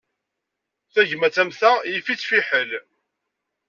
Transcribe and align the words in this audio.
Tagmat 0.93 1.35
am 1.41 1.51
ta, 1.59 1.71
yif-itt 1.91 2.27
fiḥel. 2.29 2.71